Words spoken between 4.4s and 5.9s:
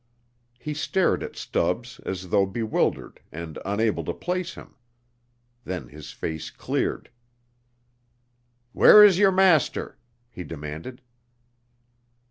him. Then